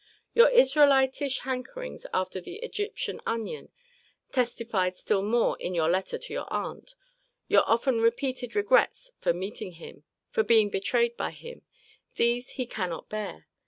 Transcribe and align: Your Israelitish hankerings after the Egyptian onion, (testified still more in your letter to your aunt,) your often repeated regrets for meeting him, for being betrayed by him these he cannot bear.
Your 0.33 0.49
Israelitish 0.49 1.41
hankerings 1.41 2.07
after 2.11 2.41
the 2.41 2.55
Egyptian 2.63 3.21
onion, 3.23 3.69
(testified 4.31 4.97
still 4.97 5.21
more 5.21 5.55
in 5.59 5.75
your 5.75 5.87
letter 5.89 6.17
to 6.17 6.33
your 6.33 6.51
aunt,) 6.51 6.95
your 7.47 7.61
often 7.69 8.01
repeated 8.01 8.55
regrets 8.55 9.11
for 9.19 9.31
meeting 9.31 9.73
him, 9.73 10.03
for 10.31 10.41
being 10.41 10.71
betrayed 10.71 11.15
by 11.15 11.29
him 11.29 11.61
these 12.15 12.53
he 12.53 12.65
cannot 12.65 13.09
bear. 13.09 13.45